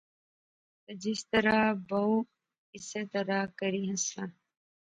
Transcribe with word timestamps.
تس 0.85 0.95
جس 1.03 1.19
طرح 1.31 1.57
بائو 1.89 2.15
اسے 2.75 3.01
طرح 3.13 3.39
کری 3.59 3.81
ہنساں 3.89 4.29